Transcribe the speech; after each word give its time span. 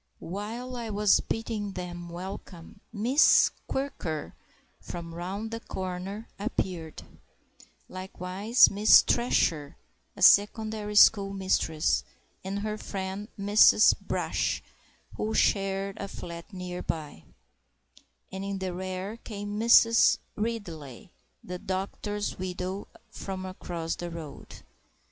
While 0.17 0.75
I 0.77 0.89
was 0.89 1.19
bidding 1.19 1.73
them 1.73 2.09
welcome, 2.09 2.79
Miss 2.91 3.51
Quirker 3.67 4.33
(from 4.79 5.13
round 5.13 5.51
the 5.51 5.59
corner) 5.59 6.27
appeared; 6.39 7.03
likewise 7.87 8.71
Miss 8.71 9.03
Thresher 9.03 9.77
(a 10.15 10.23
secondary 10.23 10.95
school 10.95 11.31
mistress) 11.33 12.03
and 12.43 12.61
her 12.61 12.79
friend 12.79 13.27
Mrs. 13.37 13.93
Brash, 14.01 14.63
who 15.17 15.35
share 15.35 15.93
a 15.97 16.07
flat 16.07 16.51
near 16.51 16.81
by; 16.81 17.25
and 18.31 18.43
in 18.43 18.57
the 18.57 18.73
rear 18.73 19.17
came 19.17 19.59
Mrs. 19.59 20.17
Ridley, 20.35 21.11
the 21.43 21.59
doctor's 21.59 22.39
widow 22.39 22.87
from 23.11 23.45
across 23.45 23.93
the 23.95 24.09
road. 24.09 24.63